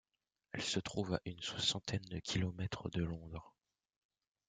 Elle 0.53 0.63
se 0.63 0.79
trouve 0.79 1.13
à 1.13 1.21
une 1.25 1.39
soixantaine 1.43 2.01
de 2.09 2.17
kilomètres 2.17 2.89
de 2.89 3.03
Londres. 3.03 3.53